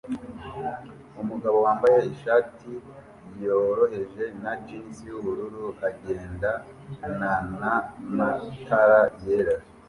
Umugabo 1.21 1.57
wambaye 1.65 1.97
ishati 2.13 2.71
yoroheje 3.43 4.23
na 4.43 4.51
jinsi 4.65 4.99
yubururu 5.09 5.65
agenda 5.87 6.49
nana 7.19 7.71
matara 8.15 8.99
yera 9.23 9.55